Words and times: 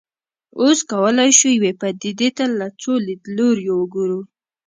اوس 0.61 0.79
کولای 0.91 1.31
شو 1.39 1.47
یوې 1.57 1.71
پدیدې 1.81 2.29
ته 2.37 2.45
له 2.59 2.67
څو 2.81 2.91
لیدلوریو 3.07 3.73
وګورو. 3.79 4.19